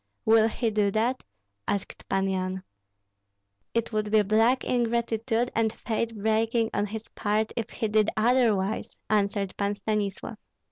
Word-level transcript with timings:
"Will 0.25 0.47
he 0.47 0.71
do 0.71 0.89
that?" 0.89 1.21
asked 1.67 2.09
Pan 2.09 2.27
Yan. 2.27 2.63
"It 3.75 3.93
would 3.93 4.09
be 4.09 4.23
black 4.23 4.63
ingratitude 4.63 5.51
and 5.53 5.71
faith 5.71 6.15
breaking 6.15 6.71
on 6.73 6.87
his 6.87 7.07
part 7.09 7.53
if 7.55 7.69
he 7.69 7.87
did 7.87 8.09
otherwise," 8.17 8.97
answered 9.11 9.55
Pan 9.57 9.75
Stanislav. 9.75 10.39